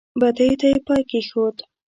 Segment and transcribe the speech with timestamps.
[0.19, 1.57] بدیو ته یې پای کېښود.